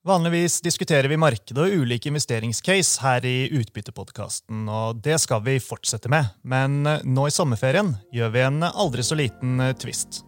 Vanligvis 0.00 0.62
diskuterer 0.64 1.10
vi 1.12 1.18
markedet 1.20 1.60
og 1.60 1.82
ulike 1.82 2.08
investeringscase 2.08 3.02
her 3.04 3.24
i 3.28 3.50
Utbyttepodkasten, 3.52 4.62
og 4.64 5.02
det 5.04 5.18
skal 5.20 5.42
vi 5.44 5.58
fortsette 5.60 6.08
med. 6.08 6.30
Men 6.40 6.80
nå 7.04 7.26
i 7.28 7.34
sommerferien 7.34 7.92
gjør 8.08 8.32
vi 8.32 8.42
en 8.46 8.64
aldri 8.70 9.04
så 9.04 9.18
liten 9.20 9.60
twist. 9.76 10.22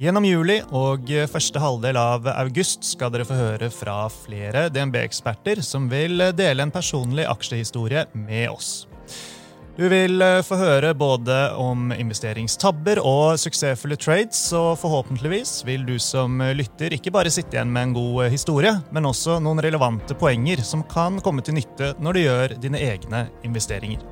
Gjennom 0.00 0.28
juli 0.28 0.58
og 0.76 1.08
første 1.32 1.60
halvdel 1.60 1.96
av 2.00 2.28
august 2.34 2.84
skal 2.92 3.12
dere 3.12 3.24
få 3.28 3.40
høre 3.40 3.72
fra 3.72 4.02
flere 4.12 4.68
DNB-eksperter 4.72 5.64
som 5.64 5.88
vil 5.88 6.20
dele 6.36 6.68
en 6.68 6.72
personlig 6.72 7.24
aksjehistorie 7.28 8.04
med 8.12 8.50
oss. 8.52 8.89
Du 9.80 9.86
vil 9.88 10.20
eh, 10.20 10.42
få 10.44 10.58
høre 10.60 10.90
både 10.92 11.34
om 11.56 11.86
investeringstabber 11.94 12.98
og 13.00 13.38
suksessfulle 13.40 13.96
trades, 13.96 14.42
og 14.52 14.74
forhåpentligvis 14.76 15.62
vil 15.64 15.86
du 15.88 15.94
som 15.96 16.34
lytter 16.52 16.92
ikke 16.92 17.08
bare 17.14 17.32
sitte 17.32 17.56
igjen 17.56 17.72
med 17.72 17.86
en 17.86 17.94
god 17.96 18.26
eh, 18.26 18.32
historie, 18.34 18.74
men 18.92 19.08
også 19.08 19.38
noen 19.40 19.62
relevante 19.64 20.12
poenger 20.20 20.60
som 20.68 20.82
kan 20.84 21.16
komme 21.24 21.40
til 21.40 21.56
nytte 21.56 21.94
når 21.96 22.12
du 22.12 22.20
gjør 22.20 22.54
dine 22.60 22.82
egne 22.90 23.22
investeringer. 23.48 24.04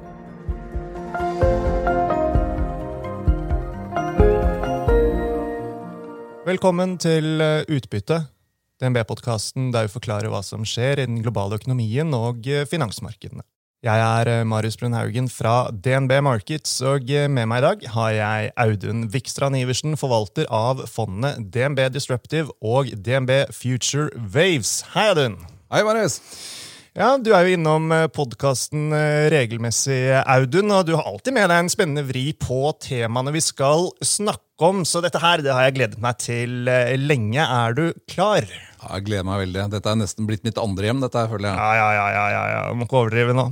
Velkommen 6.48 6.96
til 6.96 7.44
eh, 7.44 7.68
Utbytte, 7.68 8.22
DNB-podkasten 8.80 9.68
der 9.76 9.84
vi 9.84 9.94
forklarer 9.98 10.32
hva 10.32 10.40
som 10.40 10.64
skjer 10.64 11.04
i 11.04 11.08
den 11.12 11.20
globale 11.20 11.60
økonomien 11.60 12.16
og 12.16 12.48
finansmarkedene. 12.72 13.44
Jeg 13.78 13.94
er 13.94 14.42
Marius 14.42 14.48
Marius 14.50 14.76
Brunhaugen 14.76 15.28
fra 15.30 15.70
DNB 15.70 16.16
Markets, 16.26 16.80
og 16.82 17.06
eh, 17.14 17.28
med 17.30 17.46
meg 17.46 17.60
i 17.60 17.62
dag 17.62 17.84
har 17.92 18.08
jeg 18.10 18.48
Audun 18.58 19.04
Vikstrand 19.12 19.54
Iversen, 19.54 19.94
forvalter 19.94 20.48
av 20.50 20.80
fondene 20.90 21.36
DNB 21.38 21.84
Disruptive 21.94 22.50
og 22.58 22.90
DNB 22.90 23.30
Future 23.54 24.10
Waves. 24.34 24.80
Hei, 24.96 25.06
Audun! 25.12 25.38
Hei, 25.70 25.84
Marius! 25.86 26.18
Ja, 26.98 27.12
Du 27.22 27.30
er 27.30 27.46
jo 27.46 27.54
innom 27.54 27.86
eh, 27.94 28.08
podkasten 28.10 28.90
regelmessig, 29.30 30.00
Audun, 30.26 30.74
og 30.74 30.82
du 30.90 30.96
har 30.98 31.06
alltid 31.06 31.38
med 31.38 31.46
deg 31.46 31.62
en 31.62 31.70
spennende 31.70 32.06
vri 32.10 32.32
på 32.34 32.64
temaene 32.82 33.30
vi 33.38 33.46
skal 33.46 33.92
snakke 34.02 34.47
om, 34.64 34.84
så 34.88 35.02
dette 35.04 35.20
her 35.22 35.44
det 35.44 35.54
har 35.54 35.68
jeg 35.68 35.78
gledet 35.78 36.02
meg 36.02 36.18
til 36.22 36.70
lenge. 36.98 37.44
Er 37.44 37.76
du 37.76 37.84
klar? 38.10 38.46
Jeg 38.78 39.08
gleder 39.08 39.26
meg 39.26 39.40
veldig. 39.42 39.64
Dette 39.72 39.90
er 39.90 39.98
nesten 39.98 40.26
blitt 40.28 40.44
mitt 40.46 40.58
andre 40.62 40.86
hjem. 40.86 41.00
dette 41.02 41.18
her, 41.18 41.30
føler 41.30 41.50
jeg. 41.50 41.58
Ja, 41.58 41.70
ja, 41.74 41.88
ja, 41.96 42.08
ja, 42.14 42.26
ja, 42.30 42.42
ja. 42.52 42.60
Må 42.78 42.86
ikke 42.86 43.00
overdrive 43.00 43.34
nå. 43.34 43.48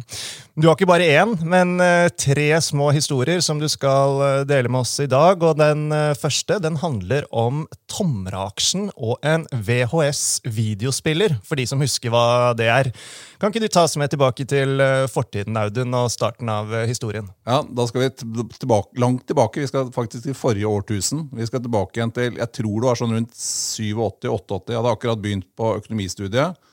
Du 0.56 0.68
har 0.68 0.76
ikke 0.76 0.88
bare 0.88 1.08
én, 1.18 1.34
men 1.44 1.74
uh, 1.82 2.06
tre 2.16 2.46
små 2.64 2.88
historier 2.94 3.42
som 3.44 3.58
du 3.60 3.66
skal 3.68 4.22
uh, 4.22 4.44
dele 4.48 4.70
med 4.72 4.86
oss 4.86 4.94
i 5.02 5.08
dag. 5.10 5.42
Og 5.42 5.58
den 5.58 5.90
første 6.16 6.60
den 6.62 6.78
handler 6.80 7.26
om 7.34 7.64
Tomra-aksjen 7.90 8.88
og 8.94 9.18
en 9.26 9.48
VHS-videospiller, 9.50 11.40
for 11.44 11.58
de 11.58 11.66
som 11.68 11.82
husker 11.82 12.14
hva 12.14 12.54
det 12.56 12.70
er. 12.70 12.92
Kan 13.42 13.52
ikke 13.52 13.66
du 13.66 13.68
ta 13.72 13.84
oss 13.84 13.98
med 14.00 14.14
tilbake 14.14 14.46
til 14.48 14.80
fortiden, 15.12 15.58
Audun, 15.60 15.92
og 15.98 16.08
starten 16.14 16.48
av 16.48 16.70
historien? 16.88 17.28
Ja, 17.44 17.60
Da 17.66 17.84
skal 17.90 18.06
vi 18.06 18.12
tilbake, 18.56 18.94
langt 19.02 19.26
tilbake. 19.28 19.60
Vi 19.60 19.68
skal 19.68 19.90
faktisk 19.92 20.24
til 20.24 20.38
forrige 20.38 20.70
årtusen. 20.70 20.95
Vi 21.36 21.46
skal 21.48 21.62
tilbake 21.64 22.00
igjen 22.00 22.14
til 22.14 22.40
jeg 22.40 22.52
tror 22.60 22.80
det 22.80 22.88
var 22.88 23.00
sånn 23.00 23.14
rundt 23.16 23.36
87-88. 23.36 24.72
Jeg 24.72 24.80
hadde 24.80 24.96
akkurat 24.96 25.22
begynt 25.22 25.48
på 25.58 25.74
økonomistudiet. 25.80 26.66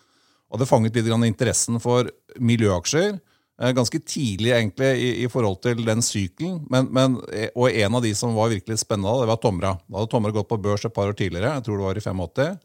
Og 0.53 0.61
det 0.61 0.69
fanget 0.69 0.97
litt 0.99 1.09
interessen 1.27 1.79
for 1.81 2.09
miljøaksjer. 2.37 3.17
Eh, 3.61 3.71
ganske 3.71 3.99
tidlig 4.01 4.51
egentlig 4.51 4.89
i, 4.97 5.09
i 5.23 5.29
forhold 5.29 5.59
til 5.61 5.83
den 5.85 6.01
sykelen. 6.01 6.61
Men, 6.73 6.89
men, 6.93 7.17
eh, 7.31 7.49
og 7.53 7.69
en 7.69 7.97
av 7.99 8.03
de 8.05 8.13
som 8.17 8.33
var 8.37 8.51
virkelig 8.53 8.79
spennende, 8.81 9.21
det 9.21 9.29
var 9.29 9.41
Tomra. 9.41 9.75
Da 9.85 9.99
hadde 9.99 10.11
Tomra 10.11 10.33
gått 10.33 10.49
på 10.49 10.59
børs 10.61 10.85
et 10.85 10.93
par 10.93 11.11
år 11.11 11.17
tidligere. 11.17 11.53
jeg 11.57 11.65
tror 11.67 11.77
det 11.77 11.87
var 11.87 11.97
i 11.97 12.05
85. 12.05 12.57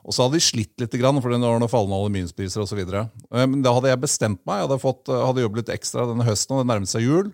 Og 0.00 0.14
så 0.16 0.24
hadde 0.24 0.38
de 0.38 0.44
slitt 0.44 0.80
litt, 0.80 0.94
for 0.94 1.28
det 1.28 1.40
var 1.42 1.58
noen 1.58 1.68
fallende 1.68 1.98
aluminiumspriser 1.98 2.62
osv. 2.62 2.80
Eh, 2.80 3.46
men 3.46 3.60
da 3.66 3.74
hadde 3.74 3.90
jeg 3.90 4.04
bestemt 4.06 4.42
meg. 4.46 4.62
Jeg 4.62 4.68
hadde, 4.68 4.82
fått, 4.86 5.10
hadde 5.10 5.44
jobbet 5.44 5.64
litt 5.64 5.74
ekstra 5.76 6.06
denne 6.08 6.28
høsten, 6.28 6.54
og 6.54 6.62
det 6.62 6.70
nærmet 6.72 6.92
seg 6.94 7.06
jul. 7.06 7.32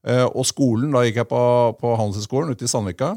Og 0.00 0.46
skolen, 0.48 0.94
da 0.94 1.02
gikk 1.04 1.18
jeg 1.20 1.28
på, 1.28 1.40
på 1.76 1.90
Handelshøyskolen 1.98 2.54
ute 2.54 2.64
i 2.64 2.70
Sandvika. 2.70 3.10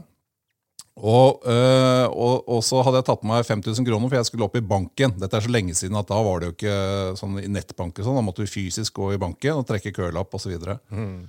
Og, 0.93 1.41
øh, 1.49 2.05
og, 2.11 2.43
og, 2.47 2.59
så 2.61 2.83
hadde 2.85 2.99
jeg 3.01 3.07
tatt 3.07 3.23
med 3.25 3.33
meg 3.33 3.47
5000 3.47 3.87
kroner, 3.87 4.09
for 4.09 4.19
jeg 4.19 4.29
skulle 4.29 4.45
opp 4.45 4.57
i 4.59 4.65
banken. 4.65 5.15
Dette 5.17 5.39
er 5.39 5.45
så 5.45 5.51
lenge 5.51 5.73
siden 5.77 5.97
at 5.97 6.09
da 6.09 6.19
var 6.21 6.39
det 6.39 6.51
jo 6.51 6.55
ikke 6.57 6.75
sånn 7.17 7.39
i 7.41 7.49
nettbank. 7.49 7.97
Sånn. 7.97 8.19
Da 8.19 8.25
måtte 8.25 8.45
du 8.45 8.51
fysisk 8.51 8.99
gå 8.99 9.13
i 9.15 9.21
banken 9.21 9.57
og 9.57 9.65
trekke 9.69 9.93
kølapp 9.95 10.37
osv. 10.37 10.53
Mm. 10.93 11.23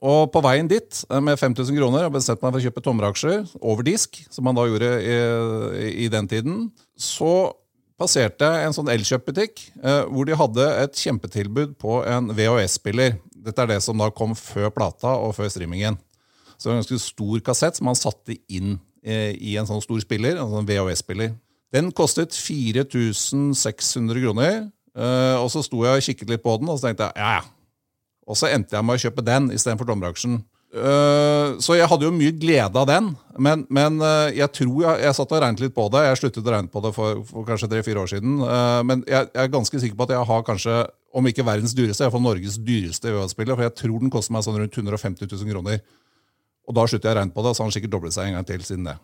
Og 0.00 0.20
på 0.32 0.40
veien 0.44 0.68
dit 0.70 1.02
eh, 1.10 1.20
med 1.20 1.36
5000 1.36 1.76
kroner 1.76 2.06
jeg 2.06 2.14
bestemte 2.16 2.46
meg 2.46 2.54
for 2.54 2.62
å 2.62 2.66
kjøpe 2.68 2.84
tomreaksjer 2.86 3.56
over 3.60 3.84
disk, 3.84 4.22
som 4.32 4.48
man 4.48 4.56
da 4.56 4.64
gjorde 4.70 4.92
i, 5.04 5.18
i 6.06 6.12
den 6.12 6.30
tiden, 6.30 6.70
så 6.96 7.52
passerte 8.00 8.48
jeg 8.48 8.64
en 8.70 8.72
sånn 8.72 8.88
elkjøpbutikk 8.88 9.66
eh, 9.82 10.06
hvor 10.08 10.24
de 10.24 10.38
hadde 10.40 10.70
et 10.86 11.02
kjempetilbud 11.04 11.76
på 11.80 12.00
en 12.08 12.32
VHS-spiller. 12.32 13.18
Dette 13.40 13.64
er 13.64 13.74
det 13.74 13.80
som 13.84 13.98
da 13.98 14.10
kom 14.14 14.36
før 14.38 14.70
plata 14.74 15.16
og 15.18 15.34
før 15.36 15.48
streamingen. 15.52 15.98
Så 16.56 16.68
det 16.68 16.70
var 16.70 16.78
en 16.78 16.82
ganske 16.84 17.02
stor 17.02 17.42
kassett 17.44 17.78
som 17.78 17.88
man 17.88 17.98
satte 17.98 18.36
inn 18.52 18.78
Eh, 19.00 19.32
i 19.40 19.54
en 19.56 19.68
sånn 19.68 19.80
stor 19.80 20.00
spiller, 20.02 20.36
en 20.36 20.52
sånn 20.52 20.68
VHS-spiller. 20.68 21.32
Den 21.72 21.88
kostet 21.96 22.36
4600 22.36 24.20
kroner. 24.20 24.66
Eh, 24.92 25.36
og 25.40 25.48
så 25.52 25.62
sto 25.64 25.84
jeg 25.86 25.96
og 25.96 26.04
kikket 26.04 26.32
litt 26.34 26.44
på 26.44 26.58
den, 26.60 26.68
og 26.68 26.76
så 26.76 26.88
tenkte 26.88 27.08
jeg 27.08 27.22
ja, 27.22 27.40
ja. 27.40 27.44
Og 28.30 28.36
så 28.36 28.50
endte 28.50 28.76
jeg 28.76 28.86
med 28.86 28.98
å 28.98 29.02
kjøpe 29.02 29.24
den 29.26 29.48
istedenfor 29.54 29.88
dommedaksjen. 29.88 30.42
Uh, 30.70 31.58
så 31.58 31.74
jeg 31.74 31.88
hadde 31.90 32.04
jo 32.06 32.12
mye 32.14 32.30
glede 32.38 32.78
av 32.78 32.84
den, 32.86 33.08
men, 33.42 33.64
men 33.74 33.96
jeg 34.30 34.46
tror 34.54 34.84
jeg, 34.84 35.00
jeg 35.02 35.16
satt 35.16 35.32
og 35.34 35.40
regnet 35.42 35.62
litt 35.64 35.74
på 35.74 35.88
det. 35.90 36.04
Jeg 36.04 36.20
sluttet 36.20 36.46
å 36.46 36.52
regne 36.54 36.70
på 36.70 36.82
det 36.84 36.92
for, 36.94 37.24
for 37.26 37.48
kanskje 37.48 37.66
tre-fire 37.72 38.04
år 38.04 38.12
siden. 38.12 38.36
Men 38.86 39.02
jeg, 39.02 39.32
jeg, 39.32 39.40
er 39.42 39.50
ganske 39.50 39.82
sikker 39.82 39.98
på 39.98 40.06
at 40.06 40.14
jeg 40.14 40.28
har 40.30 40.46
kanskje, 40.46 40.76
om 41.10 41.26
ikke 41.26 41.46
verdens 41.46 41.74
dyreste, 41.76 42.04
iallfall 42.04 42.22
Norges 42.22 42.58
dyreste 42.62 43.10
VHS-spiller. 43.10 43.56
For 43.56 43.66
jeg 43.66 43.76
tror 43.82 44.02
den 44.02 44.12
koster 44.12 44.34
meg 44.36 44.44
sånn 44.46 44.60
rundt 44.60 44.76
150 44.78 45.26
000 45.26 45.54
kroner. 45.54 45.80
Og 46.70 46.76
da 46.76 46.84
slutter 46.86 47.10
jeg 47.10 47.16
å 47.16 47.20
regne 47.20 47.34
på 47.34 47.44
det, 47.46 47.54
så 47.54 47.62
har 47.62 47.70
den 47.70 47.76
sikkert 47.78 47.94
doblet 47.96 48.14
seg 48.14 48.28
en 48.28 48.38
gang 48.38 48.46
til 48.46 48.66
siden 48.66 48.86
det. 48.86 48.98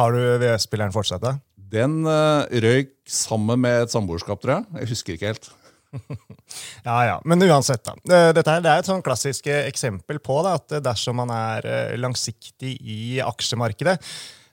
Har 0.00 0.14
du 0.14 0.22
VS-spilleren 0.40 0.94
fortsatt? 0.94 1.24
da? 1.24 1.36
Den 1.74 2.00
uh, 2.06 2.46
røyk 2.48 2.94
sammen 3.10 3.60
med 3.60 3.84
et 3.84 3.92
samboerskap, 3.92 4.40
tror 4.40 4.58
jeg. 4.58 4.80
Jeg 4.80 4.90
husker 4.94 5.16
ikke 5.16 5.32
helt. 5.32 5.50
ja, 6.88 6.96
ja. 7.10 7.18
Men 7.28 7.44
uansett, 7.46 7.84
da. 7.86 8.22
Dette 8.34 8.56
er 8.56 8.70
et 8.72 8.88
sånn 8.88 9.04
klassisk 9.04 9.50
eksempel 9.52 10.20
på 10.24 10.40
da, 10.46 10.56
at 10.58 10.78
dersom 10.84 11.20
man 11.22 11.32
er 11.34 11.68
eh, 11.68 11.92
langsiktig 12.00 12.72
i 12.80 13.20
aksjemarkedet, 13.22 13.94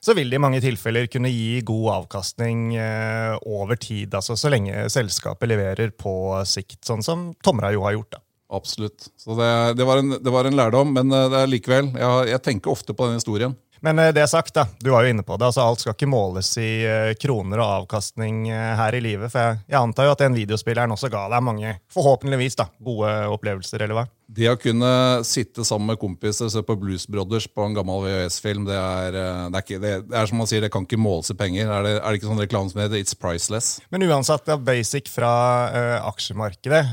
så 0.02 0.16
vil 0.18 0.30
det 0.30 0.38
i 0.38 0.42
mange 0.42 0.58
tilfeller 0.62 1.06
kunne 1.10 1.30
gi 1.30 1.60
god 1.66 1.88
avkastning 2.00 2.74
eh, 2.74 3.36
over 3.46 3.78
tid. 3.78 4.14
altså 4.14 4.34
Så 4.36 4.50
lenge 4.50 4.88
selskapet 4.90 5.50
leverer 5.50 5.94
på 5.94 6.14
sikt, 6.48 6.80
sånn 6.86 7.04
som 7.06 7.28
Tomra 7.44 7.70
jo 7.74 7.84
har 7.86 7.94
gjort. 7.94 8.16
da. 8.16 8.22
Absolutt. 8.52 9.06
Så 9.16 9.36
det, 9.38 9.50
det, 9.78 9.86
var 9.88 10.02
en, 10.02 10.16
det, 10.18 10.32
var 10.32 10.44
en, 10.44 10.56
lærdom, 10.58 10.90
men 10.96 11.12
eh, 11.14 11.28
det 11.32 11.38
er 11.40 11.52
likevel, 11.52 11.92
jeg, 11.94 12.32
jeg 12.34 12.44
tenker 12.44 12.74
ofte 12.74 12.96
på 12.96 13.08
den 13.08 13.20
historien. 13.20 13.54
Men 13.82 13.98
eh, 13.98 14.12
det 14.14 14.28
sagt, 14.30 14.54
da, 14.54 14.66
du 14.78 14.90
var 14.90 15.02
jo 15.02 15.10
inne 15.10 15.24
på 15.26 15.36
det, 15.36 15.48
altså 15.48 15.64
alt 15.66 15.82
skal 15.82 15.96
ikke 15.96 16.06
måles 16.06 16.52
i 16.62 16.70
uh, 16.86 17.12
kroner 17.18 17.58
og 17.58 17.70
avkastning 17.82 18.44
uh, 18.46 18.76
her 18.78 18.94
i 18.94 19.00
livet. 19.02 19.32
For 19.32 19.42
jeg, 19.42 19.58
jeg, 19.66 19.78
antar 19.80 20.06
jo 20.06 20.12
at 20.14 20.22
den 20.22 20.36
videospilleren 20.38 20.94
også 20.94 21.10
ga 21.10 21.24
deg 21.32 21.42
mange 21.42 21.72
forhåpentligvis 21.90 22.60
da, 22.60 22.68
gode 22.78 23.10
opplevelser. 23.34 23.82
eller 23.82 23.98
hva? 23.98 24.06
Det 24.32 24.46
å 24.48 24.56
kunne 24.56 24.92
sitte 25.26 25.66
sammen 25.66 25.90
med 25.90 26.00
kompiser 26.00 26.46
og 26.46 26.54
se 26.54 26.62
på 26.64 26.78
Blues 26.78 27.08
Brothers 27.10 27.48
på 27.50 27.66
en 27.66 27.74
gammel 27.74 28.06
VHS-film, 28.06 28.70
det, 28.70 28.78
det, 29.18 29.64
det, 29.82 29.92
er 30.14 30.30
som 30.30 30.38
man 30.40 30.48
sier, 30.48 30.62
det 30.62 30.70
kan 30.72 30.86
ikke 30.86 31.02
måles 31.02 31.34
i 31.34 31.38
penger. 31.42 31.66
Er 31.66 31.88
det, 31.88 31.98
er 31.98 32.06
det 32.06 32.22
ikke 32.22 32.30
sånn 32.30 32.46
reklame 32.46 32.70
som 32.70 32.84
heter 32.84 33.02
'It's 33.02 33.18
priceless'? 33.18 33.82
Men 33.90 34.06
uansett, 34.06 34.46
da, 34.46 34.60
basic 34.62 35.10
fra 35.10 35.34
uh, 35.74 35.98
aksjemarkedet 36.14 36.86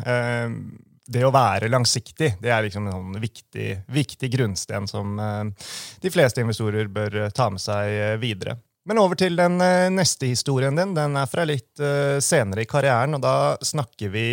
det 1.09 1.25
å 1.25 1.33
være 1.33 1.69
langsiktig 1.71 2.35
det 2.41 2.51
er 2.53 2.65
liksom 2.65 2.87
en 2.87 2.95
sånn 2.95 3.21
viktig, 3.21 3.69
viktig 3.89 4.31
grunnsten 4.33 4.89
som 4.89 5.17
uh, 5.19 5.69
de 6.01 6.11
fleste 6.13 6.43
investorer 6.43 6.89
bør 6.93 7.23
uh, 7.25 7.29
ta 7.35 7.49
med 7.53 7.63
seg 7.63 7.95
uh, 7.95 8.17
videre. 8.21 8.59
Men 8.89 9.01
over 9.01 9.19
til 9.19 9.35
den 9.37 9.59
neste 9.93 10.29
historien 10.31 10.73
din. 10.73 10.95
Den 10.95 11.17
er 11.19 11.27
fra 11.29 11.43
litt 11.45 11.77
senere 12.25 12.63
i 12.63 12.69
karrieren, 12.69 13.13
og 13.13 13.21
da 13.21 13.33
snakker 13.61 14.09
vi 14.09 14.23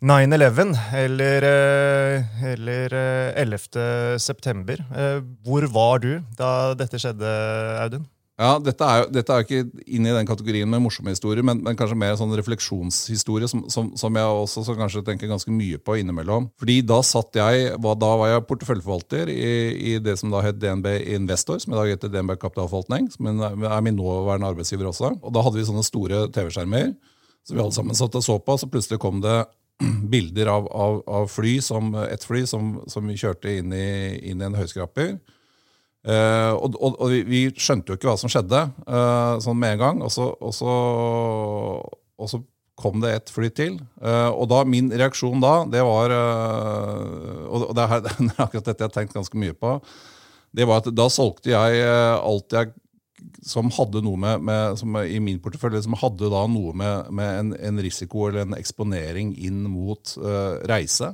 9-11, 0.00 0.70
eller, 0.96 1.46
eller 2.54 2.96
11. 3.42 3.76
september. 4.22 4.80
Hvor 5.44 5.66
var 5.74 6.00
du 6.06 6.08
da 6.38 6.50
dette 6.78 7.02
skjedde, 7.02 7.34
Audun? 7.82 8.06
Ja, 8.36 8.58
Dette 8.60 8.84
er 8.84 8.98
jo 9.00 9.04
dette 9.16 9.32
er 9.32 9.46
ikke 9.46 9.62
inn 9.88 10.04
i 10.04 10.12
den 10.12 10.26
kategorien 10.28 10.68
med 10.68 10.82
morsomme 10.84 11.12
historier, 11.14 11.40
men, 11.46 11.62
men 11.64 11.76
kanskje 11.78 11.96
mer 11.96 12.18
sånn 12.20 12.34
refleksjonshistorie, 12.36 13.48
som, 13.48 13.62
som, 13.72 13.88
som 13.96 14.18
jeg 14.20 14.34
også 14.42 14.64
så 14.66 14.74
kanskje 14.76 15.04
tenker 15.06 15.30
ganske 15.30 15.52
mye 15.52 15.80
på 15.80 15.96
innimellom. 16.02 16.50
Fordi 16.60 16.76
Da 16.84 17.00
satt 17.06 17.38
jeg, 17.40 17.70
da 17.80 18.10
var 18.20 18.34
jeg 18.34 18.44
porteføljeforvalter 18.50 19.32
i, 19.32 19.50
i, 19.94 19.96
det 20.04 20.18
som 20.20 20.34
da 20.34 20.44
het 20.44 20.60
DNB 20.60 20.90
Investor, 21.16 21.62
som 21.62 21.72
i 21.72 21.78
dag 21.80 21.94
heter 21.94 22.12
DNB 22.12 22.36
Kapitalforvaltning, 22.36 23.08
som 23.14 23.30
er 23.32 23.84
min 23.86 23.96
nåværende 23.96 24.52
arbeidsgiver 24.52 24.90
også. 24.92 25.14
Og 25.22 25.32
Da 25.32 25.44
hadde 25.46 25.56
vi 25.56 25.68
sånne 25.70 25.86
store 25.86 26.26
TV-skjermer 26.36 26.92
som 27.46 27.56
vi 27.56 27.62
alle 27.62 27.72
sammen 27.72 27.96
satt 27.96 28.18
og 28.18 28.24
så 28.26 28.36
på. 28.42 28.58
Så 28.58 28.68
plutselig 28.68 29.00
kom 29.00 29.22
det 29.24 29.38
bilder 30.12 30.50
av, 30.52 30.68
av, 30.72 31.00
av 31.08 31.30
fly, 31.32 31.56
som, 31.64 31.94
et 32.04 32.24
fly 32.26 32.44
som, 32.48 32.76
som 32.90 33.06
vi 33.08 33.16
kjørte 33.16 33.56
inn 33.62 33.72
i, 33.72 33.88
inn 34.28 34.42
i 34.42 34.48
en 34.48 34.58
høyskraper. 34.58 35.16
Uh, 36.06 36.54
og, 36.54 36.76
og, 36.78 37.00
og, 37.02 37.14
vi 37.26 37.48
skjønte 37.58 37.90
jo 37.90 37.98
ikke 37.98 38.06
hva 38.06 38.18
som 38.20 38.30
skjedde 38.30 38.60
uh, 38.86 39.42
sånn 39.42 39.58
med 39.58 39.74
en 39.74 39.80
gang. 39.80 40.04
Og 40.06 40.12
så, 40.14 40.28
og, 40.38 40.54
så, 40.54 40.76
så 42.30 42.40
kom 42.78 43.02
det 43.02 43.12
et 43.16 43.32
fly 43.34 43.50
til. 43.50 43.80
Uh, 43.98 44.30
og 44.30 44.46
da, 44.52 44.62
min 44.70 44.92
reaksjon 44.94 45.42
da, 45.42 45.58
det 45.70 45.82
var 45.86 46.14
Og 46.14 47.72
det 47.74 47.88
er, 47.88 48.00
det 48.06 48.30
er 48.30 48.44
akkurat 48.46 48.70
dette 48.70 48.78
jeg 48.78 48.86
har 48.86 48.96
tenkt 49.00 49.18
ganske 49.18 49.42
mye 49.42 49.56
på. 49.58 49.78
Det 50.56 50.66
var 50.68 50.84
at 50.84 50.94
da 50.94 51.08
solgte 51.12 51.52
jeg 51.52 51.82
alt 51.84 52.54
jeg 52.54 52.70
som 53.44 53.68
hadde 53.74 54.00
noe 54.04 54.18
med, 54.20 54.42
med 54.46 54.78
som 54.78 54.94
i 55.02 55.18
min 55.20 55.40
portefølje, 55.42 55.82
som 55.84 55.96
hadde 55.98 56.30
da 56.30 56.44
noe 56.48 56.72
med, 56.76 57.10
med 57.16 57.40
en, 57.40 57.50
en, 57.58 57.80
risiko 57.82 58.28
eller 58.28 58.44
en 58.44 58.56
eksponering 58.56 59.34
inn 59.42 59.64
mot 59.68 60.14
reise. 60.70 61.10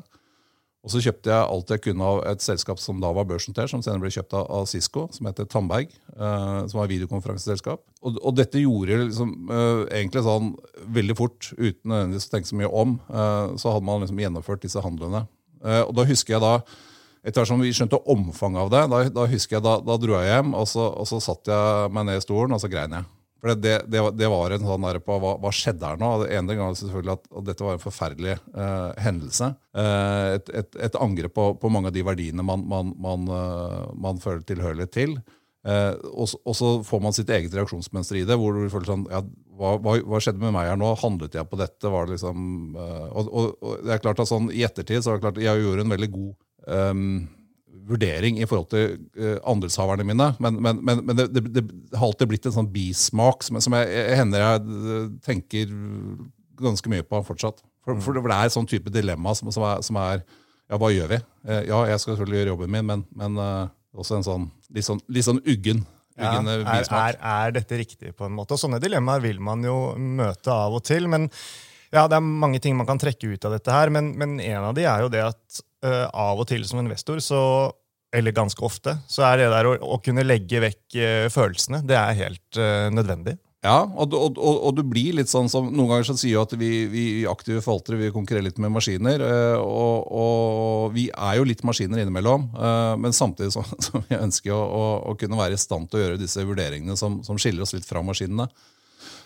Og 0.83 0.91
så 0.91 0.99
kjøpte 1.05 1.31
jeg 1.31 1.47
alt 1.47 1.71
jeg 1.71 1.83
kunne 1.85 2.07
av 2.07 2.21
et 2.27 2.43
selskap 2.43 2.81
som 2.83 2.99
da 3.03 3.13
var 3.15 3.27
børsnotert, 3.31 3.71
som 3.71 3.85
senere 3.85 4.03
ble 4.03 4.11
kjøpt 4.11 4.35
av, 4.35 4.65
Cisco, 4.67 5.07
som 5.15 5.29
heter 5.31 5.47
Tandberg, 5.51 5.93
Eh, 6.13 6.67
som 6.69 6.77
var 6.77 6.91
videokonferanseselskap. 6.91 7.81
Og, 8.05 8.19
og, 8.21 8.35
dette 8.37 8.61
gjorde 8.61 8.99
liksom 9.07 9.31
eh, 9.49 9.79
egentlig 9.97 10.21
sånn 10.27 10.51
veldig 10.93 11.17
fort, 11.17 11.49
uten 11.57 11.89
nødvendigvis 11.89 12.29
å 12.29 12.35
tenke 12.35 12.51
så 12.51 12.59
mye 12.61 12.69
om, 12.83 12.99
Eh, 13.13 13.55
så 13.63 13.73
hadde 13.73 13.87
man 13.87 14.05
liksom 14.05 14.21
gjennomført 14.21 14.67
disse 14.67 14.83
handlene. 14.83 15.27
og 15.63 15.93
da 15.95 16.03
husker 16.03 16.35
jeg 16.35 16.43
da, 16.43 16.57
etter 17.23 17.39
hvert 17.39 17.49
som 17.53 17.61
vi 17.63 17.71
skjønte 17.71 18.01
omfanget 18.11 18.65
av 18.65 18.71
det, 18.73 18.83
da, 18.91 19.03
da 19.15 19.27
husker 19.31 19.57
jeg 19.57 19.63
da, 19.63 19.77
da 19.79 19.97
dro 20.03 20.17
jeg 20.19 20.27
hjem, 20.27 20.55
og 20.59 20.67
så, 20.67 20.89
og 20.91 21.07
så 21.07 21.21
satte 21.23 21.55
jeg 21.55 21.93
meg 21.95 22.09
ned 22.09 22.19
i 22.19 22.25
stolen, 22.25 22.57
og 22.57 22.63
så 22.63 22.71
grein 22.73 22.97
jeg. 22.99 23.07
For 23.43 23.59
det, 23.59 23.73
det, 23.91 24.01
det, 24.15 24.29
var 24.31 24.53
en 24.55 24.63
sånn 24.63 24.85
der 24.87 25.01
på 25.03 25.17
hva, 25.19 25.33
hva 25.43 25.51
skjedde 25.51 25.89
her 25.89 25.99
nå? 25.99 26.13
Det 26.23 26.29
ene 26.39 26.55
gang 26.55 26.77
selvfølgelig 26.79 27.17
at, 27.17 27.25
at 27.41 27.47
dette 27.49 27.65
var 27.67 27.75
en 27.75 27.83
forferdelig 27.83 28.37
uh, 28.55 28.93
hendelse. 29.03 29.49
Uh, 29.75 30.37
et, 30.37 30.53
et, 30.61 30.79
et, 30.87 30.99
angrep 31.03 31.35
på, 31.35 31.49
på, 31.59 31.71
mange 31.75 31.91
av 31.91 31.97
de 31.97 32.05
verdiene 32.07 32.47
man, 32.47 32.63
man, 32.71 32.95
man, 33.03 33.27
uh, 33.27 33.91
man 33.99 34.23
føler 34.23 34.47
tilhørighet 34.47 34.95
til. 34.95 35.19
Og, 35.63 36.27
og, 36.43 36.55
så 36.59 36.69
får 36.83 37.03
man 37.03 37.15
sitt 37.15 37.29
eget 37.31 37.53
reaksjonsmønster 37.55 38.17
i 38.19 38.25
det. 38.27 38.35
hvor 38.35 38.57
du 38.57 38.65
føler 38.71 38.89
sånn, 38.89 39.05
ja, 39.11 39.21
hva, 39.59 39.77
hva, 39.79 39.93
hva, 40.11 40.19
skjedde 40.23 40.43
med 40.43 40.57
meg 40.57 40.73
her 40.73 40.79
nå? 40.79 40.89
Handlet 40.99 41.37
jeg 41.39 41.47
på 41.47 41.59
dette? 41.61 41.91
Var 41.91 42.09
det 42.09 42.17
liksom, 42.17 42.49
og, 42.75 43.21
og, 43.29 43.53
og, 43.61 43.77
det 43.87 43.95
er 43.95 44.03
klart 44.03 44.23
at 44.23 44.31
sånn, 44.31 44.51
I 44.51 44.65
ettertid 44.67 45.07
så 45.07 45.13
er 45.13 45.21
det 45.21 45.27
klart, 45.29 45.39
jeg 45.43 45.63
gjorde 45.63 45.87
en 45.87 45.95
veldig 45.95 46.11
god 46.17 46.33
um, 46.67 47.07
vurdering 47.89 48.39
i 48.41 48.47
forhold 48.49 48.69
til 48.73 48.97
uh, 49.19 49.39
andelshaverne 49.49 50.07
mine. 50.07 50.29
Men, 50.43 50.61
men, 50.63 50.81
men, 50.85 51.03
men 51.07 51.19
det, 51.19 51.29
det, 51.35 51.43
det, 51.57 51.65
har 51.97 52.07
alltid 52.09 52.31
blitt 52.31 52.47
en 52.49 52.57
sånn 52.57 52.71
bismak 52.73 53.47
som, 53.47 53.59
som 53.65 53.77
jeg, 53.79 53.89
jeg, 53.91 54.19
hender 54.21 54.45
jeg 54.45 54.63
eh, 54.63 55.09
tenker 55.25 55.73
ganske 56.63 56.93
mye 56.93 57.07
på 57.07 57.23
fortsatt. 57.27 57.63
For, 57.83 57.99
for 58.05 58.15
det 58.15 58.37
er 58.37 58.51
et 58.51 58.55
sånn 58.55 58.69
type 58.71 58.93
dilemma 58.95 59.35
som, 59.39 59.51
som, 59.55 59.67
er, 59.67 59.83
som, 59.87 59.99
er, 60.03 60.23
Ja, 60.71 60.79
hva 60.79 60.93
gjør 60.93 61.11
vi? 61.17 61.19
Uh, 61.49 61.63
ja, 61.69 61.81
jeg 61.91 62.05
skal 62.05 62.15
selvfølgelig 62.15 62.41
gjøre 62.41 62.55
jobben 62.55 62.77
min, 62.77 62.93
men, 63.19 63.41
uh, 63.41 63.67
også 63.99 64.21
en 64.21 64.29
sånn 64.29 64.47
litt 64.73 64.87
sånn, 64.87 65.03
litt 65.13 65.27
sånn 65.27 65.43
uggen. 65.43 65.83
Ja, 66.21 66.37
er, 66.45 66.63
er, 66.85 67.17
er, 67.17 67.53
dette 67.57 67.77
riktig, 67.81 68.13
på 68.17 68.27
en 68.29 68.35
måte? 68.37 68.55
Og 68.55 68.61
Sånne 68.61 68.81
dilemmaer 68.83 69.23
vil 69.25 69.41
man 69.43 69.65
jo 69.65 69.95
møte 69.97 70.53
av 70.53 70.77
og 70.77 70.85
til. 70.85 71.09
men 71.09 71.31
ja, 71.93 72.07
Det 72.09 72.17
er 72.17 72.25
mange 72.25 72.61
ting 72.63 72.77
man 72.79 72.89
kan 72.89 73.01
trekke 73.01 73.35
ut 73.35 73.45
av 73.45 73.57
dette, 73.57 73.73
her, 73.73 73.93
men, 73.93 74.15
men 74.19 74.41
en 74.41 74.71
av 74.71 74.75
de 74.77 74.89
er 74.89 75.05
jo 75.05 75.13
det 75.13 75.23
at 75.27 75.63
uh, 75.85 76.09
av 76.09 76.41
og 76.41 76.49
til 76.49 76.65
som 76.69 76.81
investor, 76.81 77.21
så, 77.21 77.41
eller 78.15 78.37
ganske 78.37 78.65
ofte, 78.65 78.97
så 79.11 79.27
er 79.29 79.43
det 79.43 79.53
der 79.53 79.69
å, 79.69 79.77
å 79.77 80.03
kunne 80.05 80.25
legge 80.25 80.63
vekk 80.65 80.85
uh, 80.97 81.31
følelsene 81.33 81.83
det 81.89 81.99
er 81.99 82.21
helt 82.25 82.61
uh, 82.61 82.89
nødvendig. 82.95 83.37
Ja, 83.63 83.85
og, 83.87 84.15
og, 84.19 84.41
og, 84.43 84.57
og, 84.57 84.73
du 84.75 84.83
blir 84.91 85.15
litt 85.15 85.31
sånn 85.31 85.47
som 85.47 85.69
Noen 85.71 85.93
ganger 85.93 86.07
så 86.09 86.17
sier 86.19 86.33
jo 86.33 86.41
at 86.43 86.51
vi, 86.59 86.71
vi 86.91 87.03
aktive 87.31 87.61
forvaltere 87.63 88.01
vi 88.01 88.09
konkurrerer 88.11 88.49
litt 88.49 88.59
med 88.59 88.73
maskiner. 88.75 89.23
Og, 89.63 90.89
vi 90.97 91.05
er 91.15 91.37
jo 91.39 91.47
litt 91.47 91.63
maskiner 91.63 92.03
innimellom. 92.03 92.49
Men 92.99 93.15
samtidig 93.15 93.53
som, 93.55 93.63
vi 94.09 94.19
ønsker 94.19 94.51
å, 94.51 94.59
å, 94.59 94.83
å, 95.13 95.15
kunne 95.21 95.39
være 95.39 95.55
i 95.55 95.63
stand 95.63 95.87
til 95.93 96.01
å 96.01 96.03
gjøre 96.03 96.19
disse 96.19 96.43
vurderingene 96.43 96.99
som, 96.99 97.21
som 97.23 97.39
skiller 97.39 97.63
oss 97.63 97.77
litt 97.77 97.87
fra 97.87 98.03
maskinene. 98.03 98.49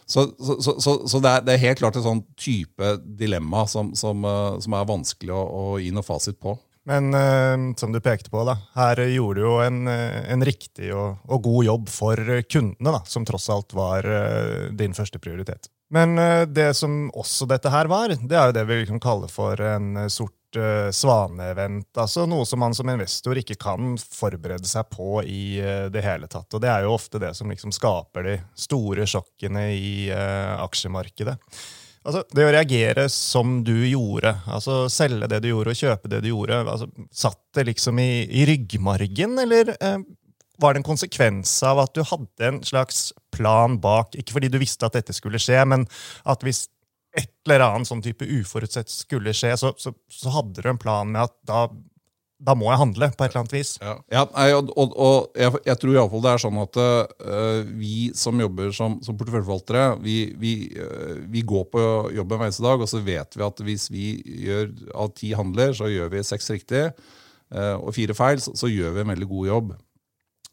Så, 0.06 0.28
så, 0.38 0.76
så, 0.80 0.92
så 1.08 1.18
det, 1.18 1.30
er, 1.30 1.42
det, 1.42 1.56
er, 1.56 1.64
helt 1.64 1.80
klart 1.80 1.98
et 1.98 2.06
sånn 2.06 2.22
type 2.38 2.92
dilemma 3.18 3.64
som, 3.66 3.90
som, 3.98 4.22
eh, 4.22 4.58
som 4.62 4.76
er 4.78 4.86
vanskelig 4.86 5.34
å, 5.34 5.42
å, 5.42 5.64
gi 5.82 5.90
noe 5.94 6.06
fasit 6.06 6.38
på. 6.38 6.54
Men 6.86 7.10
uh, 7.10 7.74
som 7.74 7.90
du 7.90 7.98
pekte 7.98 8.30
på, 8.30 8.44
da, 8.46 8.54
her 8.76 9.00
gjorde 9.10 9.40
du 9.40 9.42
jo 9.42 9.56
en, 9.58 9.80
eh, 9.90 10.20
en 10.30 10.44
riktig 10.46 10.92
og, 10.94 11.16
og, 11.26 11.40
god 11.42 11.66
jobb 11.66 11.88
for 11.90 12.30
kundene, 12.46 12.92
da, 12.94 13.00
som 13.10 13.26
tross 13.26 13.48
alt 13.50 13.74
var 13.74 14.06
uh, 14.06 14.68
din 14.70 14.94
første 14.94 15.18
prioritet. 15.18 15.66
Men 15.90 16.14
uh, 16.14 16.44
det 16.46 16.68
som 16.78 17.08
også 17.10 17.50
dette 17.50 17.74
her 17.74 17.90
var, 17.90 18.14
det 18.14 18.38
er 18.38 18.52
jo 18.52 18.54
det 18.54 18.64
vi 18.70 18.78
kan 18.92 19.02
kalle 19.02 19.26
for 19.32 19.58
en 19.58 20.06
sort 20.06 20.45
uh, 20.58 20.90
svaneevent. 20.94 21.90
Altså 21.98 22.26
noe 22.28 22.46
som 22.48 22.62
man 22.62 22.74
som 22.76 22.88
investor 22.92 23.38
ikke 23.40 23.58
kan 23.60 23.94
forberede 24.00 24.68
seg 24.68 24.88
på 24.92 25.22
i 25.24 25.58
uh, 25.62 25.86
det 25.92 26.04
hele 26.04 26.28
tatt. 26.30 26.48
Og 26.52 26.62
det 26.62 26.72
er 26.72 26.86
jo 26.86 26.94
ofte 26.96 27.22
det 27.22 27.32
som 27.38 27.50
liksom 27.52 27.74
skaper 27.74 28.30
de 28.30 28.36
store 28.66 29.08
sjokkene 29.10 29.68
i 29.76 29.96
uh, 30.12 30.62
aksjemarkedet. 30.66 31.36
Altså, 32.06 32.22
Det 32.30 32.44
å 32.46 32.52
reagere 32.54 33.08
som 33.10 33.58
du 33.66 33.74
gjorde, 33.88 34.30
altså 34.46 34.84
selge 34.92 35.26
det 35.30 35.40
du 35.42 35.50
gjorde 35.50 35.72
og 35.74 35.80
kjøpe 35.80 36.10
det 36.12 36.22
du 36.22 36.30
gjorde, 36.30 36.60
altså, 36.62 36.86
satt 37.10 37.40
det 37.58 37.66
liksom 37.72 37.98
i, 37.98 38.10
i 38.30 38.44
ryggmargen, 38.46 39.34
eller 39.42 39.72
eh, 39.74 39.98
var 40.62 40.74
det 40.74 40.80
en 40.80 40.86
konsekvens 40.86 41.50
av 41.66 41.82
at 41.82 41.96
du 41.96 42.04
hadde 42.06 42.46
en 42.46 42.60
slags 42.64 43.10
plan 43.34 43.74
bak? 43.82 44.14
Ikke 44.14 44.36
fordi 44.36 44.52
du 44.52 44.60
visste 44.62 44.86
at 44.86 44.94
dette 44.96 45.16
skulle 45.16 45.40
skje, 45.42 45.58
men 45.68 45.84
at 46.24 46.46
hvis 46.46 46.68
et 47.16 47.32
eller 47.46 47.64
annet 47.64 47.88
sånn 47.88 48.04
type 48.04 48.26
uforutsett 48.26 48.90
skulle 48.92 49.34
skje, 49.36 49.54
så, 49.58 49.72
så, 49.80 49.92
så, 50.12 50.32
hadde 50.34 50.62
du 50.62 50.70
en 50.70 50.80
plan 50.80 51.08
med 51.08 51.22
at 51.24 51.34
da, 51.48 51.66
da 52.42 52.56
må 52.58 52.68
jeg 52.68 52.80
handle 52.82 53.08
på 53.14 53.24
et 53.24 53.30
eller 53.30 53.42
annet 53.44 53.54
vis. 53.56 53.72
Ja, 53.80 53.94
ja 54.12 54.24
og, 54.58 54.72
og, 54.76 54.92
og, 54.92 55.30
jeg, 55.38 55.54
jeg 55.70 55.80
tror 55.82 55.94
iallfall 55.96 56.24
det 56.26 56.32
er 56.34 56.44
sånn 56.44 56.60
at 56.60 56.80
uh, 56.82 57.72
vi 57.78 58.10
som 58.18 58.42
jobber 58.44 58.74
som, 58.76 58.98
som 59.06 59.16
porteføljeforvaltere, 59.16 59.86
vi, 60.04 60.16
vi, 60.40 60.54
uh, 60.76 61.22
vi, 61.32 61.44
går 61.46 61.68
på 61.72 61.86
jobben 62.18 62.42
en 62.42 62.50
eneste 62.50 62.66
dag, 62.66 62.84
og 62.84 62.92
så 62.92 63.00
vet 63.06 63.38
vi 63.38 63.46
at 63.48 63.64
hvis 63.68 63.88
vi 63.94 64.10
gjør 64.48 64.70
av 65.06 65.14
ti 65.16 65.32
handler, 65.38 65.72
så 65.78 65.88
gjør 65.92 66.12
vi 66.12 66.26
seks 66.26 66.52
riktig, 66.52 66.84
uh, 67.56 67.76
og 67.78 67.94
fire 67.96 68.16
feil, 68.18 68.42
så, 68.44 68.52
så 68.58 68.70
gjør 68.72 68.98
vi 68.98 69.06
en 69.06 69.14
veldig 69.14 69.32
god 69.32 69.52
jobb. 69.54 69.76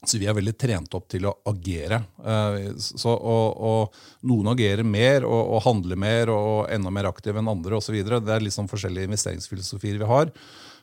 Så 0.03 0.19
vi 0.19 0.27
er 0.27 0.35
veldig 0.35 0.55
trent 0.59 0.95
opp 0.97 1.07
til 1.11 1.29
å 1.29 1.35
agere. 1.47 2.01
Eh, 2.19 2.73
så, 2.79 3.13
og, 3.13 3.61
og 3.63 4.27
Noen 4.27 4.51
agerer 4.51 4.83
mer 4.83 5.23
og, 5.23 5.39
og, 5.55 5.61
handler 5.63 6.00
mer 6.00 6.31
og 6.33 6.67
enda 6.73 6.91
mer 6.91 7.07
aktive 7.07 7.39
enn 7.39 7.51
andre 7.51 7.79
osv. 7.79 7.95
Det 8.03 8.35
er 8.35 8.44
litt 8.44 8.55
sånn 8.55 8.71
forskjellige 8.71 9.07
investeringsfilosofier 9.07 10.01
vi 10.01 10.09
har. 10.09 10.33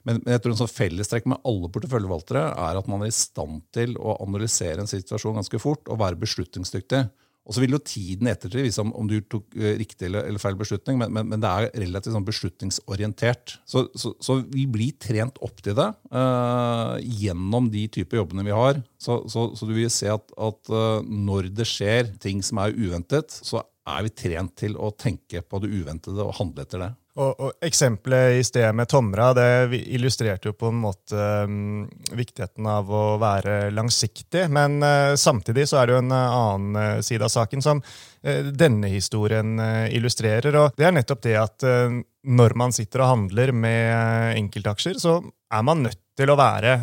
Men, 0.08 0.22
men 0.24 0.32
jeg 0.32 0.42
tror 0.42 0.54
en 0.54 0.60
sånn 0.62 0.72
fellestrekk 0.72 1.28
med 1.28 1.42
alle 1.48 1.68
porteføljevalgtere 1.72 2.46
er 2.64 2.80
at 2.80 2.88
man 2.88 3.04
er 3.04 3.12
i 3.12 3.16
stand 3.16 3.60
til 3.76 3.98
å 4.00 4.16
analysere 4.24 4.80
en 4.80 4.88
situasjon 4.88 5.36
ganske 5.36 5.60
fort 5.60 5.90
og 5.92 6.00
være 6.00 6.20
beslutningsdyktig. 6.22 7.04
Og 7.48 7.56
så 7.56 7.62
vil 7.64 7.74
jo 7.74 7.80
tiden 7.82 8.28
ettertid 8.30 8.66
vise 8.66 8.82
om, 8.82 8.92
om, 8.94 9.08
du 9.10 9.16
tok 9.24 9.56
eh, 9.58 9.74
riktig 9.80 10.06
eller, 10.06 10.28
eller 10.28 10.42
feil 10.42 10.58
beslutning, 10.60 10.98
men, 11.00 11.12
men, 11.14 11.30
men, 11.32 11.40
det 11.42 11.50
er 11.50 11.80
relativt 11.82 12.14
sånn 12.14 12.26
beslutningsorientert. 12.26 13.56
Så, 13.68 13.86
så, 13.98 14.12
så, 14.22 14.38
vi 14.52 14.66
blir 14.70 14.94
trent 15.00 15.40
opp 15.42 15.62
til 15.64 15.74
det 15.78 15.88
uh, 16.12 16.94
gjennom 17.00 17.70
de 17.72 17.86
typer 17.96 18.20
jobbene 18.20 18.46
vi 18.46 18.54
har. 18.54 18.82
Så, 19.00 19.22
så 19.32 19.50
du 19.64 19.74
vil 19.74 19.90
se 19.92 20.12
at, 20.12 20.30
at 20.36 20.72
uh, 20.72 21.00
når 21.02 21.50
det 21.56 21.66
skjer 21.68 22.12
ting 22.22 22.44
som 22.44 22.62
er 22.62 22.76
uventet, 22.76 23.32
så 23.32 23.64
er 23.90 24.06
vi 24.06 24.14
trent 24.14 24.54
til 24.60 24.76
å 24.78 24.92
tenke 24.94 25.42
på 25.42 25.62
det 25.62 25.72
uventede 25.72 26.22
og 26.22 26.36
handle 26.38 26.66
etter 26.66 26.84
det. 26.84 26.92
Og, 27.20 27.32
og 27.36 27.64
Eksempelet 27.66 28.38
i 28.38 28.44
sted 28.46 28.70
med 28.76 28.88
Tomra 28.88 29.30
det 29.36 29.76
illustrerte 29.92 30.50
jo 30.50 30.56
på 30.56 30.70
en 30.70 30.78
måte 30.80 31.26
um, 31.44 31.82
viktigheten 32.16 32.68
av 32.70 32.88
å 32.88 33.04
være 33.20 33.70
langsiktig. 33.76 34.46
Men 34.52 34.78
uh, 34.80 35.16
samtidig 35.20 35.66
så 35.68 35.80
er 35.80 35.88
det 35.88 35.96
jo 35.96 36.02
en 36.04 36.14
uh, 36.14 36.38
annen 36.38 36.78
uh, 36.80 37.02
side 37.04 37.26
av 37.26 37.32
saken 37.32 37.64
som 37.64 37.84
denne 38.20 38.90
historien 38.92 39.54
illustrerer. 39.88 40.52
Og 40.60 40.74
det 40.76 40.84
er 40.84 40.92
nettopp 40.92 41.22
det 41.24 41.38
at 41.40 41.64
når 41.64 42.54
man 42.60 42.74
sitter 42.76 43.00
og 43.00 43.08
handler 43.14 43.48
med 43.56 44.36
enkeltaksjer, 44.36 44.98
så 45.00 45.14
er 45.24 45.62
man 45.64 45.80
nødt 45.86 45.96
til 46.20 46.28
å 46.28 46.36
være 46.36 46.74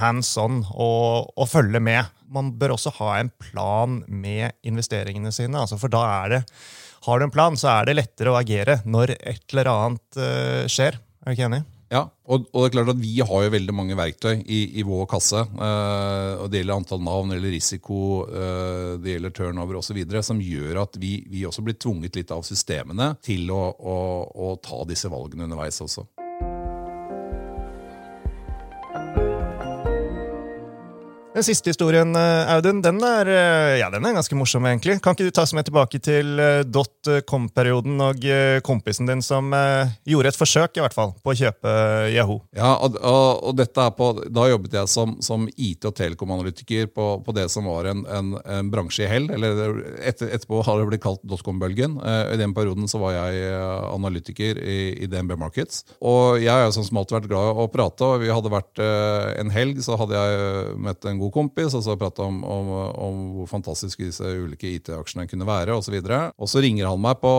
hands 0.00 0.32
on 0.42 0.64
og, 0.66 1.30
og 1.30 1.46
følge 1.46 1.78
med. 1.78 2.10
Man 2.26 2.50
bør 2.58 2.74
også 2.74 2.90
ha 2.96 3.12
en 3.20 3.30
plan 3.38 4.00
med 4.10 4.58
investeringene 4.66 5.30
sine, 5.30 5.62
altså 5.62 5.78
for 5.78 5.94
da 5.94 6.02
er 6.24 6.34
det 6.34 6.42
har 7.06 7.18
du 7.18 7.26
en 7.26 7.32
plan, 7.32 7.56
så 7.56 7.70
er 7.72 7.88
det 7.88 7.98
lettere 7.98 8.32
å 8.32 8.38
agere 8.40 8.80
når 8.84 9.14
et 9.16 9.44
eller 9.52 9.70
annet 9.72 10.18
uh, 10.20 10.64
skjer. 10.70 10.98
Er 11.24 11.30
du 11.30 11.36
ikke 11.36 11.48
enig? 11.48 11.62
Ja, 11.90 12.04
og, 12.30 12.44
og, 12.52 12.60
det 12.62 12.68
er 12.68 12.74
klart 12.76 12.92
at 12.92 13.00
vi 13.02 13.16
har 13.26 13.42
jo 13.42 13.50
veldig 13.50 13.74
mange 13.74 13.96
verktøy 13.98 14.44
i, 14.44 14.60
i 14.78 14.84
vår 14.86 15.08
kasse. 15.10 15.42
Uh, 15.56 16.44
og 16.44 16.52
Det 16.52 16.60
gjelder 16.60 16.76
antall 16.76 17.02
navn, 17.02 17.34
eller 17.34 17.50
risiko, 17.50 17.98
uh, 18.30 18.94
det 19.02 19.16
gjelder 19.16 19.34
turnover 19.34 19.80
osv. 19.80 19.98
Som 20.22 20.44
gjør 20.44 20.84
at 20.84 21.00
vi, 21.02 21.16
vi, 21.26 21.42
også 21.48 21.64
blir 21.66 21.80
tvunget 21.80 22.20
litt 22.20 22.30
av 22.36 22.46
systemene 22.46 23.14
til 23.26 23.50
å, 23.50 23.62
å, 23.74 23.98
å 24.30 24.54
ta 24.62 24.84
disse 24.86 25.10
valgene 25.10 25.48
underveis 25.48 25.82
også. 25.82 26.06
Den 31.30 31.44
siste 31.46 31.70
historien, 31.70 32.10
eh, 32.18 32.48
Audun, 32.56 32.80
den 32.82 32.96
er, 33.06 33.28
eh, 33.30 33.78
ja, 33.78 33.86
den 33.88 34.04
er 34.04 34.16
ganske 34.16 34.34
morsom, 34.34 34.64
egentlig. 34.66 34.96
Kan 35.00 35.14
ikke 35.14 35.28
du 35.28 35.30
ta 35.30 35.44
oss 35.46 35.52
med 35.54 35.64
tilbake 35.64 36.00
til 36.02 36.40
eh, 36.42 36.64
dotcom-perioden 36.66 38.02
og 38.02 38.24
kompisen 38.66 39.06
din 39.06 39.22
som 39.22 39.54
gjorde 40.04 40.32
et 40.32 40.38
forsøk 40.38 40.76
i 40.76 40.82
hvert 40.82 40.96
fall, 40.96 41.12
på 41.22 41.30
å 41.30 41.36
kjøpe 41.38 41.74
Yahoo? 42.10 42.40
Ja, 42.56 42.72
og, 42.82 42.98
og, 42.98 43.44
og 43.46 43.54
dette 43.60 43.78
er 43.78 43.94
på, 43.94 44.08
Da 44.26 44.48
jobbet 44.50 44.74
jeg 44.74 44.90
som, 44.90 45.14
som 45.22 45.46
IT- 45.54 45.86
og 45.86 45.94
telekomanalytiker 46.00 46.90
på, 46.90 47.06
på 47.22 47.34
det 47.36 47.46
som 47.54 47.70
var 47.70 47.86
en, 47.92 48.02
en, 48.10 48.34
en 48.42 48.72
bransje 48.72 49.06
i 49.06 49.10
hell. 49.12 49.30
eller 49.30 49.78
etter, 50.02 50.34
Etterpå 50.34 50.64
har 50.66 50.82
det 50.82 50.90
blitt 50.90 51.04
kalt 51.04 51.22
dotcom-bølgen. 51.22 52.00
I 52.34 52.40
den 52.42 52.56
perioden 52.58 52.90
så 52.90 52.98
var 52.98 53.14
jeg 53.14 53.54
analytiker 53.94 54.58
i, 54.58 54.80
i 55.06 55.06
DNB 55.06 55.38
Markets. 55.38 55.84
Og 56.02 56.42
jeg 56.42 56.50
har 56.50 56.74
som 56.74 56.98
alltid 56.98 57.20
vært 57.20 57.30
glad 57.30 57.54
i 57.54 57.62
å 57.62 57.70
prate. 57.70 58.10
og 58.16 58.26
Vi 58.26 58.34
hadde 58.34 58.50
vært 58.52 58.82
en 58.82 59.54
helg, 59.54 59.78
så 59.86 59.94
hadde 60.00 60.18
jeg 60.18 60.76
møtt 60.82 61.06
en 61.06 61.19
god 61.20 61.32
kompis 61.34 61.74
og 61.78 61.84
så 61.84 61.96
prata 62.00 62.24
om, 62.26 62.40
om, 62.44 62.70
om, 62.90 63.18
hvor 63.36 63.50
fantastiske 63.50 64.08
disse 64.08 64.24
ulike 64.24 64.70
IT-aksjene 64.78 65.26
kunne 65.30 65.48
være 65.48 65.76
osv. 65.76 65.96
Og, 66.00 66.08
så 66.08 66.20
og 66.34 66.52
så 66.52 66.62
ringer 66.64 66.88
han 66.90 67.02
meg 67.02 67.20
på 67.22 67.32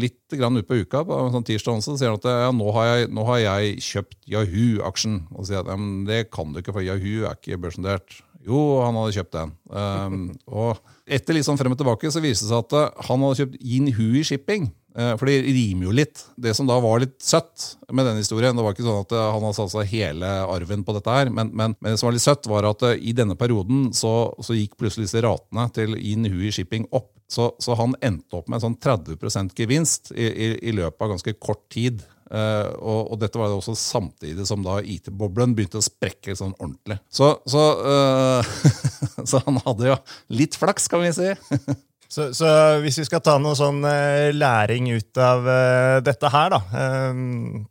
litt 0.00 0.36
grann 0.38 0.58
ut 0.58 0.68
på 0.68 0.80
uka, 0.84 1.04
på 1.08 1.20
sånn 1.34 1.46
tirsdag 1.46 1.80
og 1.80 1.86
så 1.86 1.96
sier 1.98 2.12
han 2.12 2.20
at 2.20 2.30
ja, 2.30 2.52
nå, 2.54 2.68
har 2.76 2.90
jeg, 2.90 3.10
nå 3.14 3.26
har 3.30 3.42
jeg 3.42 3.80
kjøpt 3.88 4.20
Yahoo-aksjen. 4.34 5.18
Og 5.34 5.48
sier 5.48 5.62
at 5.62 5.72
ja, 5.72 5.80
det 6.10 6.22
kan 6.34 6.54
du 6.54 6.62
ikke, 6.62 6.76
for 6.76 6.86
Yahoo 6.86 7.26
er 7.28 7.38
ikke 7.38 7.60
børsnotert. 7.66 8.22
Jo, 8.44 8.60
han 8.84 8.96
hadde 8.98 9.16
kjøpt 9.16 9.36
den. 9.38 9.52
Um, 9.72 10.24
og 10.52 10.80
etter 11.08 11.36
litt 11.36 11.46
sånn 11.46 11.56
frem 11.60 11.72
og 11.72 11.80
tilbake 11.80 12.10
så 12.12 12.20
viste 12.20 12.44
det 12.44 12.52
seg 12.52 12.66
at 12.66 13.04
han 13.08 13.24
hadde 13.24 13.38
kjøpt 13.40 13.60
Yinhui 13.62 14.24
Shipping. 14.26 14.68
Eh, 14.94 15.14
for 15.18 15.26
det 15.26 15.40
rimer 15.42 15.88
jo 15.88 15.94
litt. 15.94 16.22
Det 16.38 16.52
som 16.54 16.68
da 16.70 16.76
var 16.82 17.00
litt 17.02 17.16
søtt 17.22 17.74
med 17.90 18.06
denne 18.06 18.22
historien, 18.22 18.54
det 18.54 18.62
var 18.62 18.76
ikke 18.76 18.86
sånn 18.86 19.02
at 19.02 19.14
eh, 19.14 19.30
han 19.34 19.42
hadde 19.42 19.56
satt 19.58 19.72
seg 19.72 19.90
hele 19.90 20.30
arven 20.46 20.84
på 20.86 20.94
dette 20.94 21.16
her, 21.16 21.32
men, 21.34 21.50
men, 21.50 21.74
men, 21.80 21.94
det 21.94 21.98
som 21.98 22.08
var 22.08 22.16
litt 22.16 22.26
søtt, 22.26 22.46
var 22.50 22.68
at 22.68 22.84
eh, 22.86 23.00
i 23.02 23.14
denne 23.16 23.34
perioden 23.38 23.88
så, 23.96 24.30
så 24.38 24.54
gikk 24.54 24.78
plutselig 24.78 25.08
disse 25.08 25.24
ratene 25.24 25.66
til 25.74 25.98
Inhui 25.98 26.52
Shipping 26.54 26.86
opp. 26.94 27.10
Så, 27.26 27.50
så, 27.58 27.74
han 27.80 27.96
endte 28.04 28.38
opp 28.38 28.50
med 28.52 28.60
en 28.60 28.68
sånn 28.68 28.80
30 28.84 29.54
gevinst 29.58 30.12
i, 30.12 30.26
i, 30.28 30.48
i, 30.68 30.74
løpet 30.76 31.02
av 31.02 31.14
ganske 31.16 31.34
kort 31.42 31.64
tid. 31.72 32.04
Uh, 32.28 32.68
og, 32.78 33.00
og, 33.14 33.16
dette 33.22 33.38
var 33.40 33.48
det 33.50 33.56
også 33.56 33.74
samtidig 33.78 34.44
som 34.48 34.62
da 34.64 34.76
IT-boblen 34.80 35.54
begynte 35.56 35.80
å 35.80 35.84
sprekke 35.84 36.36
sånn 36.36 36.52
ordentlig. 36.58 36.98
Så, 37.08 37.32
så, 37.48 37.64
uh, 37.80 38.54
så 39.30 39.40
han 39.48 39.58
hadde 39.64 39.88
jo 39.88 39.98
litt 40.36 40.58
flaks, 40.60 40.86
kan 40.92 41.02
vi 41.02 41.14
si. 41.16 41.32
Så, 42.14 42.28
så, 42.36 42.48
hvis 42.84 43.00
vi 43.00 43.06
skal 43.08 43.22
ta 43.24 43.38
noe 43.42 43.56
sånn 43.58 43.80
uh, 43.82 44.30
læring 44.34 44.92
ut 44.94 45.18
av 45.18 45.46
uh, 45.48 46.00
dette 46.04 46.30
her, 46.30 46.54
da 46.54 46.90
um, 47.10 47.64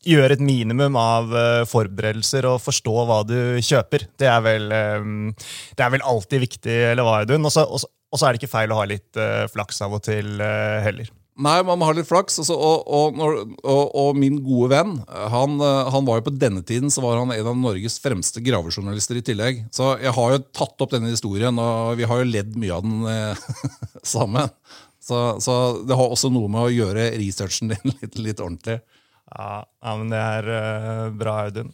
Gjøre 0.00 0.38
et 0.38 0.40
minimum 0.40 0.94
av 0.96 1.26
uh, 1.28 1.66
forberedelser 1.68 2.46
og 2.48 2.62
forstå 2.64 3.02
hva 3.04 3.18
du 3.28 3.36
kjøper. 3.60 4.06
Det 4.16 4.30
er 4.32 4.38
vel, 4.46 4.70
um, 4.72 5.26
det 5.76 5.84
er 5.84 5.92
vel 5.92 6.06
alltid 6.08 6.40
viktig, 6.46 6.76
eller 6.94 7.04
hva, 7.04 7.18
Audun? 7.20 7.44
Og 7.44 7.52
så 7.52 8.24
er 8.24 8.32
det 8.32 8.40
ikke 8.40 8.54
feil 8.54 8.72
å 8.72 8.78
ha 8.80 8.86
litt 8.88 9.20
flaks 9.52 9.84
av 9.84 9.98
og 9.98 10.00
til 10.08 10.40
heller. 10.40 11.12
Nei, 11.40 11.56
man 11.64 11.80
må 11.80 11.88
ha 11.88 11.94
litt 11.96 12.08
flaks. 12.08 12.38
Altså, 12.42 12.56
og, 12.56 12.84
og, 12.86 13.20
og, 13.64 13.94
og, 13.96 14.10
min 14.20 14.38
gode 14.44 14.70
venn 14.74 14.92
han, 15.08 15.56
han, 15.60 16.06
var 16.06 16.20
jo 16.20 16.26
på 16.28 16.34
denne 16.36 16.62
tiden 16.66 16.92
så 16.92 17.04
var 17.04 17.20
han 17.20 17.32
en 17.32 17.50
av 17.52 17.56
Norges 17.56 17.96
fremste 18.02 18.42
gravejournalister 18.44 19.20
i 19.20 19.24
tillegg. 19.24 19.64
Så 19.74 19.94
jeg 20.02 20.12
har 20.16 20.34
jo 20.34 20.44
tatt 20.52 20.84
opp 20.84 20.92
denne 20.92 21.12
historien, 21.12 21.56
og 21.56 21.96
vi 22.00 22.08
har 22.08 22.20
jo 22.20 22.28
ledd 22.28 22.56
mye 22.60 22.76
av 22.76 22.84
den 22.84 23.08
eh, 23.08 23.50
sammen. 24.14 24.52
Så, 25.00 25.40
så, 25.40 25.56
det 25.88 25.96
har 25.96 26.12
også 26.12 26.30
noe 26.32 26.50
med 26.52 26.66
å 26.66 26.72
gjøre 26.74 27.10
researchen 27.18 27.72
din 27.72 27.94
litt, 27.96 28.18
litt 28.20 28.40
ordentlig. 28.42 28.80
Ja, 29.30 29.62
men 29.96 30.10
det 30.10 30.20
er 30.20 30.48
uh, 30.50 31.04
bra, 31.14 31.36
Audun. 31.46 31.70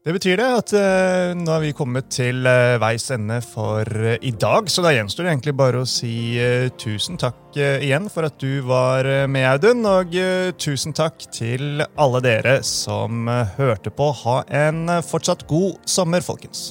Det 0.00 0.14
betyr 0.16 0.38
det 0.40 0.44
at 0.48 0.70
uh, 0.72 1.34
nå 1.36 1.50
har 1.52 1.60
vi 1.60 1.74
kommet 1.76 2.06
til 2.08 2.46
uh, 2.48 2.78
veis 2.80 3.04
ende 3.12 3.36
for 3.44 3.84
uh, 3.84 4.14
i 4.24 4.32
dag. 4.32 4.70
Så 4.72 4.80
da 4.80 4.94
gjenstår 4.96 5.26
det 5.26 5.34
egentlig 5.34 5.54
bare 5.60 5.82
å 5.82 5.88
si 5.88 6.40
tusen 6.80 7.20
takk 7.20 7.36
igjen 7.52 8.08
for 8.08 8.24
at 8.24 8.40
du 8.40 8.62
var 8.64 9.04
med, 9.28 9.44
Audun. 9.50 9.84
Og 9.84 10.16
tusen 10.56 10.96
takk 10.96 11.28
til 11.36 11.84
alle 11.84 12.24
dere 12.24 12.62
som 12.64 13.28
hørte 13.60 13.92
på. 13.92 14.08
Ha 14.24 14.40
en 14.64 14.86
fortsatt 15.04 15.44
god 15.50 15.76
sommer, 15.84 16.24
folkens. 16.24 16.70